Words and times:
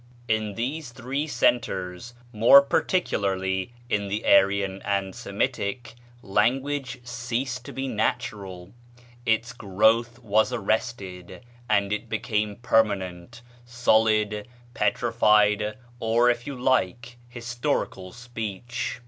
In 0.27 0.55
these 0.55 0.89
three 0.91 1.27
centres, 1.27 2.15
more 2.33 2.63
particularly 2.63 3.71
in 3.87 4.07
the 4.07 4.25
Aryan 4.25 4.81
and 4.81 5.13
Semitic, 5.13 5.93
language 6.23 6.97
ceased 7.03 7.65
to 7.65 7.71
be 7.71 7.87
natural; 7.87 8.73
its 9.27 9.53
growth 9.53 10.17
was 10.17 10.51
arrested, 10.51 11.43
and 11.69 11.93
it 11.93 12.09
became 12.09 12.55
permanent, 12.55 13.43
solid, 13.63 14.47
petrified, 14.73 15.77
or, 15.99 16.31
if 16.31 16.47
you 16.47 16.55
like, 16.59 17.17
historical 17.29 18.11
speech. 18.11 18.99